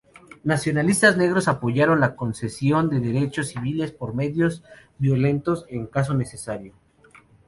[0.43, 4.63] Nacionalistas negros apoyaron la consecución de derechos civiles por medios
[4.97, 6.73] violentos en caso necesario.